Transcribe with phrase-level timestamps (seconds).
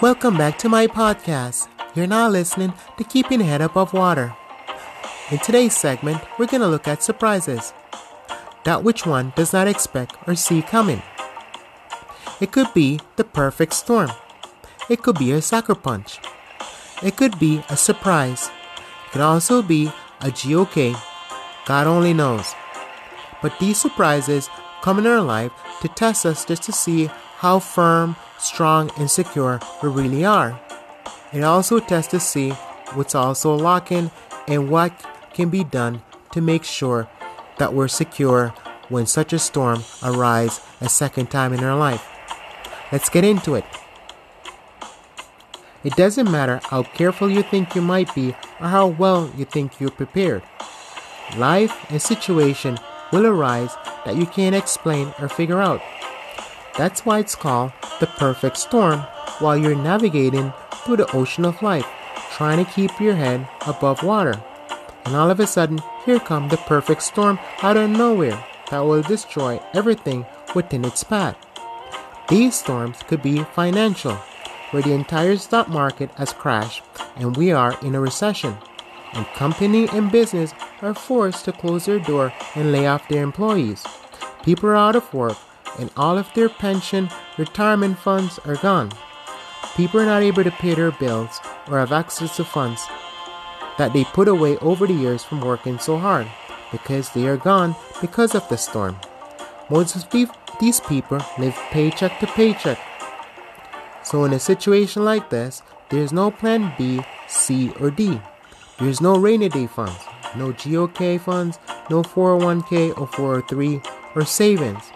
[0.00, 1.66] Welcome back to my podcast.
[1.96, 4.32] You're now listening to Keeping Head Above Water.
[5.32, 7.72] In today's segment, we're going to look at surprises.
[8.62, 11.02] That which one does not expect or see coming.
[12.40, 14.12] It could be the perfect storm.
[14.88, 16.20] It could be a sucker punch.
[17.02, 18.52] It could be a surprise.
[19.06, 19.90] It could also be
[20.20, 20.94] a GOK.
[21.66, 22.54] God only knows.
[23.42, 24.48] But these surprises
[24.80, 25.50] come in our life
[25.82, 30.58] to test us just to see how firm, strong, and secure we really are.
[31.32, 32.50] It also tests to see
[32.94, 34.10] what's also lacking
[34.48, 34.92] and what
[35.34, 36.02] can be done
[36.32, 37.08] to make sure
[37.58, 38.48] that we're secure
[38.88, 42.04] when such a storm arises a second time in our life.
[42.90, 43.64] Let's get into it.
[45.84, 49.78] It doesn't matter how careful you think you might be or how well you think
[49.78, 50.42] you're prepared.
[51.36, 52.78] Life and situation
[53.12, 55.80] will arise that you can't explain or figure out.
[56.78, 59.00] That's why it's called the perfect storm
[59.40, 60.52] while you're navigating
[60.84, 61.86] through the ocean of life,
[62.30, 64.40] trying to keep your head above water.
[65.04, 69.02] And all of a sudden, here comes the perfect storm out of nowhere that will
[69.02, 71.36] destroy everything within its path.
[72.28, 74.14] These storms could be financial,
[74.70, 76.84] where the entire stock market has crashed
[77.16, 78.56] and we are in a recession,
[79.14, 83.84] and company and business are forced to close their door and lay off their employees.
[84.42, 85.36] People are out of work
[85.78, 88.90] and all of their pension retirement funds are gone.
[89.76, 92.86] People are not able to pay their bills or have access to funds
[93.78, 96.26] that they put away over the years from working so hard
[96.72, 98.96] because they are gone because of the storm.
[99.70, 100.06] Most of
[100.60, 102.78] these people live paycheck to paycheck.
[104.02, 108.20] So, in a situation like this, there's no plan B, C, or D.
[108.78, 109.98] There's no rainy day funds,
[110.36, 111.58] no GOK funds,
[111.90, 113.80] no 401k or 403
[114.14, 114.92] or savings.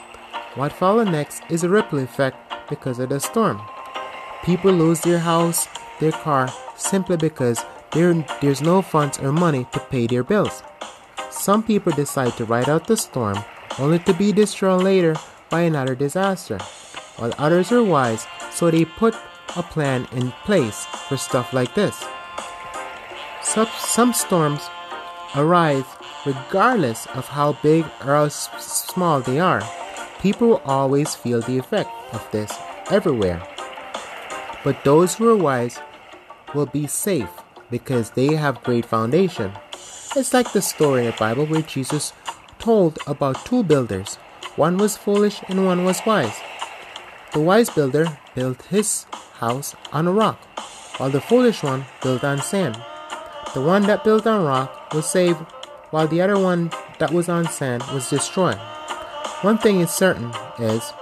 [0.54, 2.36] What follows next is a ripple effect
[2.68, 3.62] because of the storm.
[4.44, 5.66] People lose their house,
[5.98, 10.62] their car, simply because there, there's no funds or money to pay their bills.
[11.30, 13.42] Some people decide to ride out the storm
[13.78, 15.16] only to be destroyed later
[15.48, 16.58] by another disaster,
[17.16, 19.14] while others are wise, so they put
[19.56, 22.04] a plan in place for stuff like this.
[23.42, 24.68] Some, some storms
[25.34, 25.84] arise
[26.26, 29.62] regardless of how big or how small they are.
[30.22, 32.56] People always feel the effect of this
[32.92, 33.42] everywhere.
[34.62, 35.80] But those who are wise
[36.54, 37.28] will be safe
[37.72, 39.50] because they have great foundation.
[40.14, 42.12] It's like the story in the Bible where Jesus
[42.60, 44.14] told about two builders.
[44.54, 46.38] One was foolish and one was wise.
[47.32, 49.06] The wise builder built his
[49.40, 50.38] house on a rock,
[50.98, 52.76] while the foolish one built on sand.
[53.54, 55.40] The one that built on rock was saved,
[55.90, 58.60] while the other one that was on sand was destroyed.
[59.42, 60.30] One thing is certain
[60.60, 60.92] is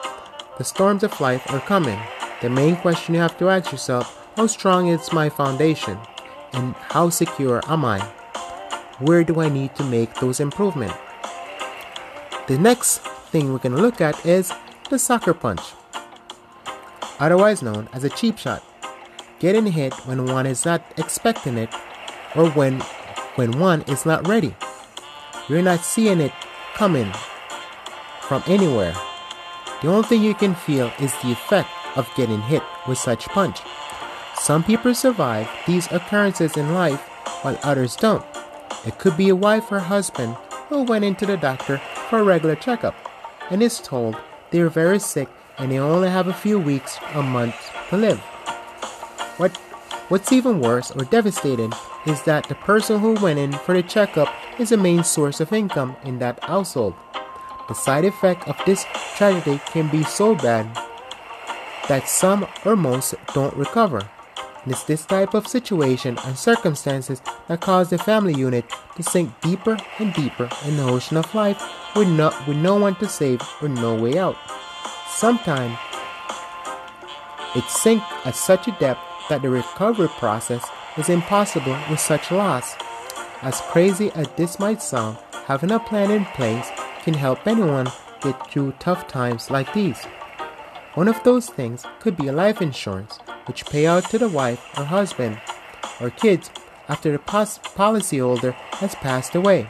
[0.56, 2.00] the storms of life are coming.
[2.40, 5.98] The main question you have to ask yourself, how strong is my foundation
[6.54, 8.00] and how secure am I?
[8.98, 10.94] Where do I need to make those improvements?
[12.48, 14.54] The next thing we're going to look at is
[14.88, 15.74] the sucker punch,
[17.18, 18.64] otherwise known as a cheap shot.
[19.38, 21.68] Getting hit when one is not expecting it
[22.34, 22.80] or when
[23.36, 24.56] when one is not ready.
[25.46, 26.32] You're not seeing it
[26.72, 27.12] coming
[28.30, 28.94] from anywhere.
[29.82, 33.58] The only thing you can feel is the effect of getting hit with such punch.
[34.36, 37.00] Some people survive these occurrences in life
[37.42, 38.24] while others don't.
[38.86, 40.36] It could be a wife or husband
[40.68, 42.94] who went into the doctor for a regular checkup
[43.50, 44.16] and is told
[44.52, 48.20] they are very sick and they only have a few weeks or months to live.
[49.38, 49.56] What
[50.08, 51.72] what's even worse or devastating
[52.06, 55.52] is that the person who went in for the checkup is the main source of
[55.52, 56.94] income in that household.
[57.70, 60.66] The side effect of this tragedy can be so bad
[61.88, 64.10] that some or most don't recover.
[64.64, 68.64] And it's this type of situation and circumstances that cause the family unit
[68.96, 71.62] to sink deeper and deeper in the ocean of life
[71.94, 74.34] with no, with no one to save or no way out.
[75.08, 75.78] Sometimes
[77.54, 82.74] it sinks at such a depth that the recovery process is impossible with such loss.
[83.42, 86.68] As crazy as this might sound, having a plan in place
[87.02, 87.90] can help anyone
[88.22, 90.04] get through tough times like these.
[90.94, 94.60] One of those things could be a life insurance, which pay out to the wife
[94.76, 95.40] or husband
[96.00, 96.50] or kids
[96.88, 99.68] after the policyholder has passed away.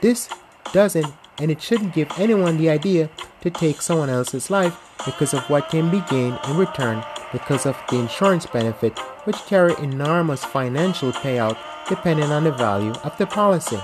[0.00, 0.28] This
[0.72, 3.10] doesn't and it shouldn't give anyone the idea
[3.40, 7.76] to take someone else's life because of what can be gained in return because of
[7.90, 11.56] the insurance benefit which carry enormous financial payout
[11.88, 13.80] depending on the value of the policy.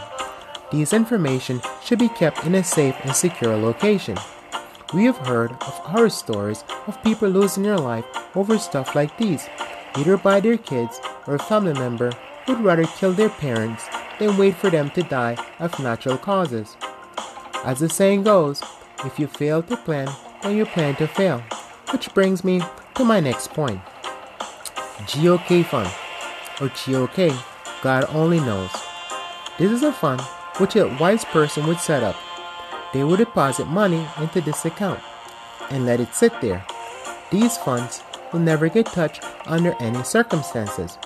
[0.71, 4.17] These information should be kept in a safe and secure location.
[4.95, 8.05] We have heard of horror stories of people losing their life
[8.37, 9.49] over stuff like these,
[9.97, 12.13] either by their kids or a family member
[12.47, 13.89] who'd rather kill their parents
[14.21, 16.77] than wait for them to die of natural causes.
[17.65, 18.63] As the saying goes,
[19.05, 20.09] if you fail to plan,
[20.43, 21.43] then you plan to fail.
[21.91, 22.63] Which brings me
[22.95, 23.81] to my next point.
[25.07, 25.91] GOK Fund,
[26.61, 27.35] or GOK,
[27.83, 28.71] God only knows.
[29.59, 30.23] This is a fund
[30.59, 32.17] which a wise person would set up
[32.93, 35.01] they will deposit money into this account
[35.71, 36.65] and let it sit there.
[37.31, 38.03] These funds
[38.33, 40.99] will never get touched under any circumstances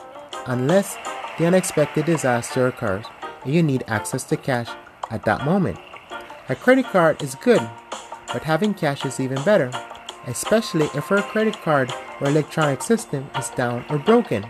[0.46, 0.96] unless
[1.38, 3.05] the unexpected disaster occurs
[3.44, 4.69] and you need access to cash
[5.11, 5.79] at that moment.
[6.49, 7.62] A credit card is good,
[8.32, 9.70] but having cash is even better,
[10.26, 14.46] especially if your credit card or electronic system is down or broken.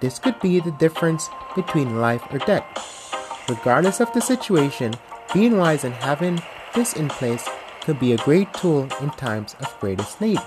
[0.00, 3.05] This could be the difference between life or death.
[3.48, 4.94] Regardless of the situation,
[5.32, 6.42] being wise and having
[6.74, 7.48] this in place
[7.82, 10.40] could be a great tool in times of greatest need.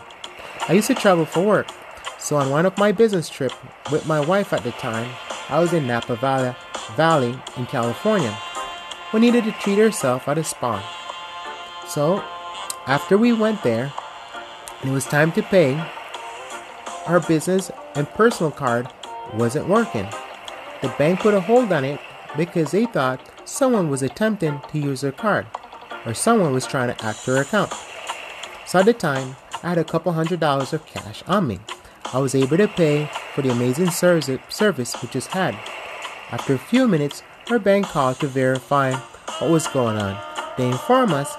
[0.68, 1.69] I used to travel for work,
[2.18, 3.56] so on one of my business trips
[3.90, 5.10] with my wife at the time,
[5.48, 6.54] I was in Napa Valley,
[6.98, 8.38] Valley in California.
[9.13, 10.84] We needed to treat ourselves at a spa.
[11.88, 12.22] So,
[12.86, 13.94] after we went there,
[14.84, 15.81] it was time to pay,
[17.07, 18.88] our business and personal card
[19.34, 20.07] wasn't working.
[20.81, 22.00] The bank put a hold on it
[22.38, 25.48] because they thought someone was attempting to use her card
[26.06, 27.74] or someone was trying to hack her account.
[28.66, 31.60] So at the time, I had a couple hundred dollars of cash on me.
[32.14, 34.28] I was able to pay for the amazing service
[35.02, 35.56] we just had.
[36.31, 38.94] After a few minutes, her bank called to verify
[39.40, 40.18] what was going on.
[40.58, 41.36] They informed us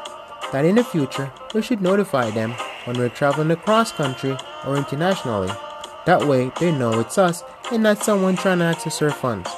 [0.52, 2.52] that in the future we should notify them
[2.84, 5.52] when we're traveling across country or internationally.
[6.06, 9.50] That way they know it's us and not someone trying to access our funds.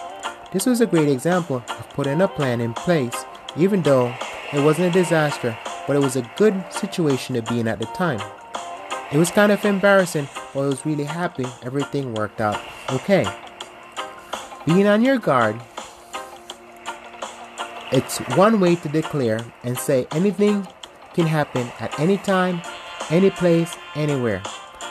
[0.52, 3.24] This was a great example of putting a plan in place,
[3.56, 4.14] even though
[4.52, 5.56] it wasn't a disaster,
[5.86, 8.20] but it was a good situation to be in at the time.
[9.10, 12.60] It was kind of embarrassing, but I was really happy everything worked out
[12.90, 13.26] okay.
[14.66, 15.58] Being on your guard,
[17.90, 20.68] it's one way to declare and say anything
[21.14, 22.60] can happen at any time,
[23.08, 24.42] any place, anywhere.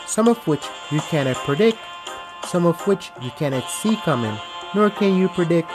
[0.07, 1.77] Some of which you cannot predict,
[2.47, 4.37] some of which you cannot see coming,
[4.73, 5.71] nor can you predict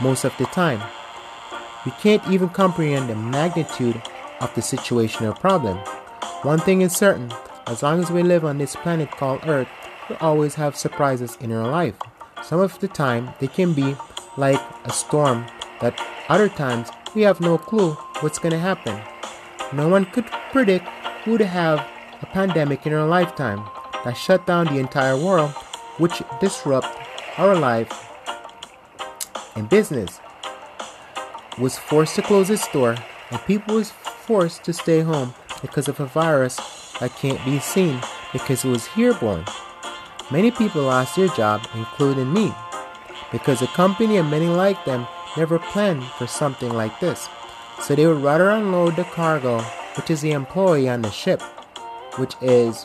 [0.00, 0.80] most of the time.
[1.84, 4.00] You can't even comprehend the magnitude
[4.40, 5.78] of the situation or problem.
[6.42, 7.32] One thing is certain
[7.66, 9.68] as long as we live on this planet called Earth,
[10.08, 11.96] we always have surprises in our life.
[12.42, 13.94] Some of the time, they can be
[14.38, 15.44] like a storm,
[15.80, 18.98] that other times we have no clue what's going to happen.
[19.72, 20.88] No one could predict
[21.24, 21.86] who would have
[22.22, 23.62] a pandemic in our lifetime
[24.04, 25.50] that shut down the entire world,
[25.98, 26.88] which disrupt
[27.36, 28.07] our life
[29.58, 30.20] and business
[31.58, 32.96] was forced to close its store
[33.30, 36.56] and people was forced to stay home because of a virus
[37.00, 38.00] that can't be seen
[38.32, 39.44] because it was airborne.
[40.30, 42.52] Many people lost their job, including me,
[43.32, 45.06] because the company and many like them
[45.36, 47.28] never planned for something like this.
[47.80, 49.60] So they would rather unload the cargo,
[49.96, 51.40] which is the employee on the ship,
[52.16, 52.84] which is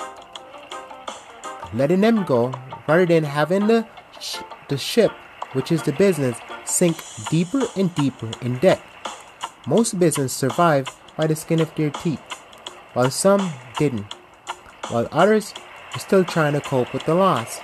[1.73, 2.53] letting them go,
[2.87, 3.85] rather than having the,
[4.19, 4.37] sh-
[4.69, 5.11] the ship,
[5.53, 6.97] which is the business, sink
[7.29, 8.81] deeper and deeper in debt.
[9.65, 12.21] Most businesses survived by the skin of their teeth,
[12.93, 14.13] while some didn't,
[14.89, 15.53] while others
[15.93, 17.59] are still trying to cope with the loss.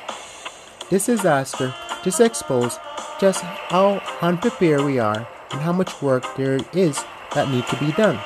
[0.90, 2.80] This disaster just exposed
[3.20, 7.04] just how unprepared we are and how much work there is
[7.36, 8.20] that need to be done.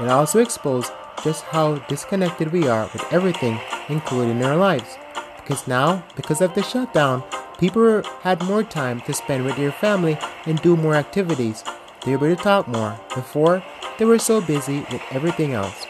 [0.00, 4.96] It also exposed just how disconnected we are with everything, including our lives.
[5.36, 7.22] Because now, because of the shutdown,
[7.58, 11.64] People had more time to spend with their family and do more activities.
[12.04, 13.00] They were able to talk more.
[13.14, 13.62] Before,
[13.98, 15.86] they were so busy with everything else.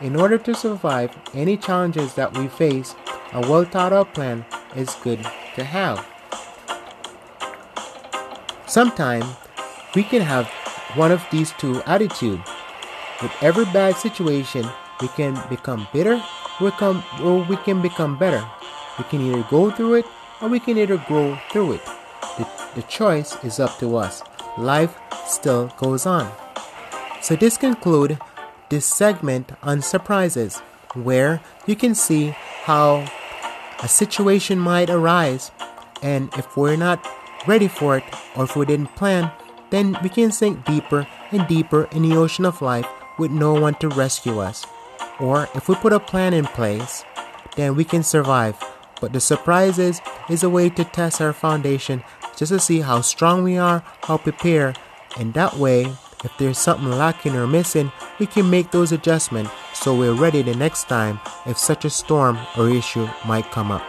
[0.00, 2.94] In order to survive any challenges that we face,
[3.32, 4.44] a well thought out plan
[4.76, 5.18] is good
[5.56, 6.06] to have.
[8.66, 9.26] Sometimes
[9.96, 10.46] we can have
[10.94, 12.48] one of these two attitudes.
[13.20, 14.64] With every bad situation,
[15.00, 16.22] we can become bitter
[16.60, 18.44] or we can become better.
[18.98, 20.06] We can either go through it
[20.42, 21.84] or we can either grow through it.
[22.36, 24.22] The, the choice is up to us.
[24.58, 26.30] Life still goes on.
[27.22, 28.18] So this conclude
[28.68, 30.58] this segment on surprises
[30.94, 32.34] where you can see
[32.64, 33.06] how
[33.82, 35.50] a situation might arise
[36.02, 37.06] and if we're not
[37.46, 39.30] ready for it or if we didn't plan
[39.68, 42.86] then we can sink deeper and deeper in the ocean of life
[43.18, 44.64] with no one to rescue us
[45.20, 47.04] or if we put a plan in place
[47.56, 48.56] then we can survive
[49.02, 52.02] but the surprises is a way to test our foundation
[52.36, 54.78] just to see how strong we are, how prepared,
[55.18, 55.92] and that way
[56.24, 60.54] If there's something lacking or missing, we can make those adjustments so we're ready the
[60.54, 63.82] next time if such a storm or issue might come up.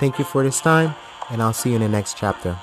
[0.00, 0.94] Thank you for this time,
[1.30, 2.56] and I'll see you in the next chapter.